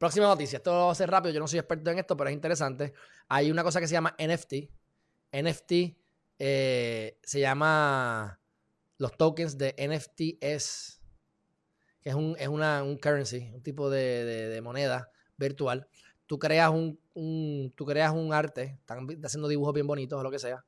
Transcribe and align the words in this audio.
Próxima 0.00 0.28
noticia. 0.28 0.56
Esto 0.56 0.72
va 0.72 0.92
a 0.92 0.94
ser 0.94 1.10
rápido. 1.10 1.34
Yo 1.34 1.40
no 1.40 1.46
soy 1.46 1.58
experto 1.58 1.90
en 1.90 1.98
esto, 1.98 2.16
pero 2.16 2.30
es 2.30 2.34
interesante. 2.34 2.94
Hay 3.28 3.50
una 3.50 3.62
cosa 3.62 3.80
que 3.80 3.86
se 3.86 3.92
llama 3.92 4.16
NFT. 4.18 4.54
NFT 5.30 5.72
eh, 6.38 7.18
se 7.22 7.40
llama 7.40 8.40
los 8.96 9.14
tokens 9.18 9.58
de 9.58 9.74
NFTs, 9.76 11.02
que 12.00 12.08
es 12.08 12.14
un, 12.14 12.34
una, 12.48 12.82
un 12.82 12.96
currency, 12.96 13.50
un 13.52 13.62
tipo 13.62 13.90
de, 13.90 14.58
moneda 14.62 15.10
virtual. 15.36 15.86
Tú 16.24 16.38
creas 16.38 16.70
un, 16.70 16.98
tú 17.76 17.84
creas 17.84 18.14
un 18.14 18.32
arte, 18.32 18.78
están 18.80 19.06
haciendo 19.22 19.48
dibujos 19.48 19.74
bien 19.74 19.86
bonitos 19.86 20.18
o 20.18 20.22
lo 20.22 20.30
que 20.30 20.38
sea. 20.38 20.64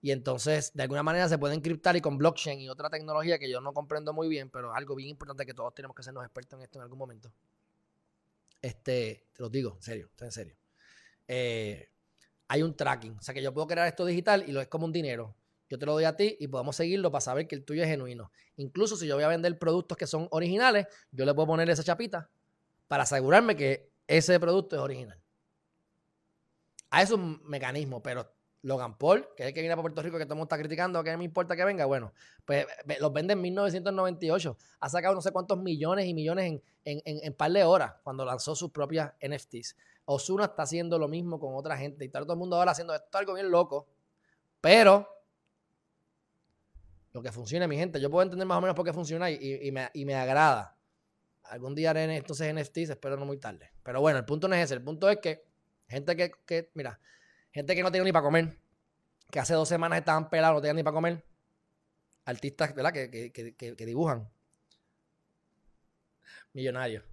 Y 0.00 0.10
entonces, 0.10 0.72
de 0.74 0.82
alguna 0.82 1.04
manera 1.04 1.28
se 1.28 1.38
puede 1.38 1.54
encriptar 1.54 1.94
y 1.94 2.00
con 2.00 2.18
blockchain 2.18 2.60
y 2.60 2.68
otra 2.68 2.90
tecnología 2.90 3.38
que 3.38 3.48
yo 3.48 3.60
no 3.60 3.72
comprendo 3.72 4.12
muy 4.12 4.26
bien, 4.26 4.50
pero 4.50 4.74
algo 4.74 4.96
bien 4.96 5.10
importante 5.10 5.46
que 5.46 5.54
todos 5.54 5.72
tenemos 5.72 5.94
que 5.94 6.00
hacernos 6.00 6.24
expertos 6.24 6.58
en 6.58 6.64
esto 6.64 6.80
en 6.80 6.82
algún 6.82 6.98
momento. 6.98 7.32
Este, 8.64 9.26
te 9.34 9.42
lo 9.42 9.50
digo, 9.50 9.74
en 9.76 9.82
serio, 9.82 10.08
en 10.18 10.32
serio. 10.32 10.56
Eh, 11.28 11.90
hay 12.48 12.62
un 12.62 12.74
tracking. 12.74 13.14
O 13.18 13.20
sea 13.20 13.34
que 13.34 13.42
yo 13.42 13.52
puedo 13.52 13.66
crear 13.66 13.86
esto 13.86 14.06
digital 14.06 14.42
y 14.48 14.52
lo 14.52 14.62
es 14.62 14.68
como 14.68 14.86
un 14.86 14.92
dinero. 14.92 15.36
Yo 15.68 15.78
te 15.78 15.84
lo 15.84 15.92
doy 15.92 16.04
a 16.04 16.16
ti 16.16 16.38
y 16.40 16.48
podemos 16.48 16.74
seguirlo 16.74 17.12
para 17.12 17.20
saber 17.20 17.46
que 17.46 17.56
el 17.56 17.62
tuyo 17.62 17.82
es 17.82 17.90
genuino. 17.90 18.32
Incluso 18.56 18.96
si 18.96 19.06
yo 19.06 19.16
voy 19.16 19.24
a 19.24 19.28
vender 19.28 19.58
productos 19.58 19.98
que 19.98 20.06
son 20.06 20.28
originales, 20.30 20.86
yo 21.10 21.26
le 21.26 21.34
puedo 21.34 21.48
poner 21.48 21.68
esa 21.68 21.84
chapita 21.84 22.30
para 22.88 23.02
asegurarme 23.02 23.54
que 23.54 23.92
ese 24.06 24.40
producto 24.40 24.76
es 24.76 24.80
original. 24.80 25.22
A 26.88 27.02
eso 27.02 27.16
es 27.16 27.20
un 27.20 27.42
mecanismo, 27.44 28.02
pero 28.02 28.33
Logan 28.64 28.96
Paul, 28.96 29.28
que 29.36 29.42
es 29.42 29.48
el 29.48 29.54
que 29.54 29.60
viene 29.60 29.74
a 29.74 29.76
Puerto 29.76 30.02
Rico, 30.02 30.16
que 30.16 30.24
todo 30.24 30.34
el 30.34 30.38
mundo 30.38 30.46
está 30.46 30.58
criticando, 30.58 31.04
que 31.04 31.14
me 31.18 31.24
importa 31.24 31.54
que 31.54 31.64
venga, 31.66 31.84
bueno, 31.84 32.14
pues 32.46 32.66
los 32.98 33.12
vende 33.12 33.34
en 33.34 33.42
1998. 33.42 34.56
Ha 34.80 34.88
sacado 34.88 35.14
no 35.14 35.20
sé 35.20 35.32
cuántos 35.32 35.58
millones 35.58 36.06
y 36.06 36.14
millones 36.14 36.46
en, 36.46 36.62
en, 36.84 37.02
en, 37.04 37.34
par 37.34 37.52
de 37.52 37.62
horas 37.62 37.94
cuando 38.02 38.24
lanzó 38.24 38.56
sus 38.56 38.70
propias 38.70 39.12
NFTs. 39.20 39.76
Osuna 40.06 40.46
está 40.46 40.62
haciendo 40.62 40.98
lo 40.98 41.08
mismo 41.08 41.38
con 41.38 41.54
otra 41.54 41.76
gente 41.76 42.04
y 42.04 42.06
está 42.06 42.20
todo 42.20 42.32
el 42.32 42.38
mundo 42.38 42.56
ahora 42.56 42.70
haciendo 42.70 42.94
esto 42.94 43.18
algo 43.18 43.34
bien 43.34 43.50
loco. 43.50 43.86
Pero 44.62 45.06
lo 47.12 47.22
que 47.22 47.30
funciona, 47.30 47.68
mi 47.68 47.76
gente, 47.76 48.00
yo 48.00 48.10
puedo 48.10 48.22
entender 48.22 48.46
más 48.46 48.56
o 48.56 48.60
menos 48.62 48.74
por 48.74 48.86
qué 48.86 48.94
funciona 48.94 49.30
y, 49.30 49.70
me, 49.72 49.90
y 49.92 50.06
me 50.06 50.14
agrada. 50.14 50.74
Algún 51.44 51.74
día 51.74 51.90
haré 51.90 52.04
entonces 52.16 52.52
NFTs, 52.54 52.90
espero 52.90 53.18
no 53.18 53.26
muy 53.26 53.36
tarde. 53.36 53.72
Pero 53.82 54.00
bueno, 54.00 54.18
el 54.18 54.24
punto 54.24 54.48
no 54.48 54.54
es 54.54 54.64
ese. 54.64 54.74
El 54.74 54.82
punto 54.82 55.10
es 55.10 55.18
que 55.18 55.44
gente 55.86 56.16
que, 56.16 56.32
que 56.46 56.70
mira, 56.72 56.98
Gente 57.54 57.76
que 57.76 57.84
no 57.84 57.92
tiene 57.92 58.04
ni 58.04 58.12
para 58.12 58.24
comer, 58.24 58.58
que 59.30 59.38
hace 59.38 59.54
dos 59.54 59.68
semanas 59.68 60.00
estaban 60.00 60.28
pelados, 60.28 60.56
no 60.56 60.60
tenían 60.60 60.74
ni 60.74 60.82
para 60.82 60.94
comer. 60.94 61.24
Artistas, 62.24 62.74
¿verdad? 62.74 62.92
Que, 62.92 63.86
dibujan. 63.86 64.28
Millonarios. 66.52 67.04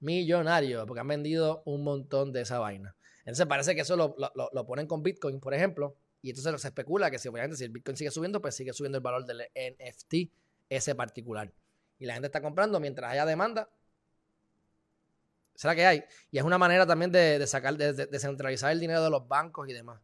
Millonarios, 0.00 0.86
porque 0.86 1.00
han 1.00 1.08
vendido 1.08 1.62
un 1.66 1.84
montón 1.84 2.32
de 2.32 2.40
esa 2.40 2.58
vaina. 2.58 2.96
Entonces 3.20 3.44
parece 3.44 3.74
que 3.74 3.82
eso 3.82 3.94
lo, 3.94 4.66
ponen 4.66 4.86
con 4.86 5.02
Bitcoin, 5.02 5.38
por 5.38 5.52
ejemplo, 5.52 5.98
y 6.22 6.30
entonces 6.30 6.62
se 6.62 6.68
especula 6.68 7.10
que 7.10 7.18
si, 7.18 7.28
obviamente, 7.28 7.58
si 7.58 7.64
el 7.64 7.70
Bitcoin 7.70 7.98
sigue 7.98 8.10
subiendo, 8.10 8.40
pues 8.40 8.56
sigue 8.56 8.72
subiendo 8.72 8.96
el 8.96 9.04
valor 9.04 9.26
del 9.26 9.42
NFT 9.54 10.32
ese 10.70 10.94
particular. 10.94 11.52
Y 11.98 12.06
la 12.06 12.14
gente 12.14 12.28
está 12.28 12.40
comprando 12.40 12.80
mientras 12.80 13.12
haya 13.12 13.26
demanda. 13.26 13.68
¿Será 15.54 15.74
que 15.74 15.86
hay? 15.86 16.04
Y 16.30 16.38
es 16.38 16.44
una 16.44 16.58
manera 16.58 16.86
también 16.86 17.12
de, 17.12 17.46
sacar, 17.46 17.76
de, 17.76 17.92
descentralizar 17.92 18.72
el 18.72 18.80
dinero 18.80 19.02
de 19.02 19.10
los 19.10 19.26
bancos 19.28 19.68
y 19.68 19.72
demás. 19.72 20.00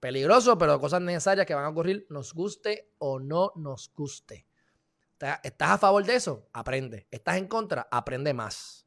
Peligroso, 0.00 0.58
pero 0.58 0.80
cosas 0.80 1.00
necesarias 1.00 1.46
que 1.46 1.54
van 1.54 1.64
a 1.64 1.68
ocurrir, 1.70 2.06
nos 2.10 2.34
guste 2.34 2.92
o 2.98 3.18
no 3.18 3.52
nos 3.56 3.92
guste. 3.94 4.46
¿Estás 5.42 5.70
a 5.70 5.78
favor 5.78 6.04
de 6.04 6.16
eso? 6.16 6.48
Aprende. 6.52 7.06
¿Estás 7.10 7.36
en 7.36 7.48
contra? 7.48 7.88
Aprende 7.90 8.34
más. 8.34 8.86